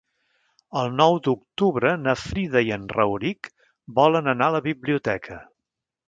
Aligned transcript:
El 0.83 0.87
nou 0.99 1.17
d'octubre 1.25 1.91
na 2.05 2.15
Frida 2.21 2.63
i 2.69 2.73
en 2.77 2.87
Rauric 2.97 3.51
volen 3.99 4.31
anar 4.33 4.47
a 4.49 4.55
la 4.57 4.63
biblioteca. 4.69 5.39